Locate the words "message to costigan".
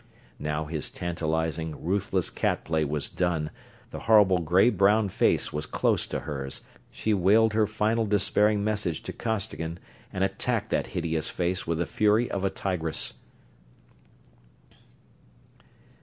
8.63-9.77